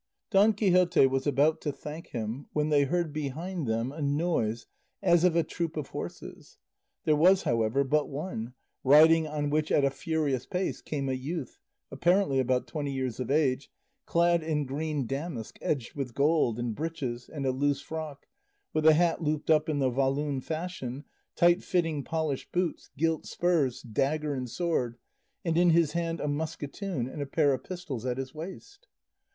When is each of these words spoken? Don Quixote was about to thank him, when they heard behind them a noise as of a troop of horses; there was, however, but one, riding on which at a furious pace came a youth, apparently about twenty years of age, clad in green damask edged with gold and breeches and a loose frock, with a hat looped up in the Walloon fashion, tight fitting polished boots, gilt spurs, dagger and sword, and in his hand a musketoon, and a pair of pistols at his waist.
Don 0.31 0.53
Quixote 0.53 1.05
was 1.05 1.27
about 1.27 1.61
to 1.61 1.71
thank 1.71 2.07
him, 2.07 2.47
when 2.53 2.69
they 2.69 2.85
heard 2.85 3.13
behind 3.13 3.67
them 3.67 3.91
a 3.91 4.01
noise 4.01 4.65
as 5.03 5.23
of 5.23 5.35
a 5.35 5.43
troop 5.43 5.77
of 5.77 5.89
horses; 5.89 6.57
there 7.05 7.15
was, 7.15 7.43
however, 7.43 7.83
but 7.83 8.09
one, 8.09 8.55
riding 8.83 9.27
on 9.27 9.51
which 9.51 9.71
at 9.71 9.85
a 9.85 9.91
furious 9.91 10.47
pace 10.47 10.81
came 10.81 11.07
a 11.07 11.13
youth, 11.13 11.59
apparently 11.91 12.39
about 12.39 12.65
twenty 12.65 12.91
years 12.91 13.19
of 13.19 13.29
age, 13.29 13.69
clad 14.07 14.41
in 14.41 14.65
green 14.65 15.05
damask 15.05 15.59
edged 15.61 15.93
with 15.93 16.15
gold 16.15 16.57
and 16.57 16.73
breeches 16.73 17.29
and 17.29 17.45
a 17.45 17.51
loose 17.51 17.81
frock, 17.83 18.25
with 18.73 18.87
a 18.87 18.95
hat 18.95 19.21
looped 19.21 19.51
up 19.51 19.69
in 19.69 19.77
the 19.77 19.91
Walloon 19.91 20.41
fashion, 20.41 21.03
tight 21.35 21.61
fitting 21.61 22.03
polished 22.03 22.51
boots, 22.51 22.89
gilt 22.97 23.27
spurs, 23.27 23.83
dagger 23.83 24.33
and 24.33 24.49
sword, 24.49 24.97
and 25.45 25.59
in 25.59 25.69
his 25.69 25.91
hand 25.91 26.19
a 26.19 26.27
musketoon, 26.27 27.07
and 27.07 27.21
a 27.21 27.27
pair 27.27 27.53
of 27.53 27.63
pistols 27.63 28.03
at 28.03 28.17
his 28.17 28.33
waist. 28.33 28.87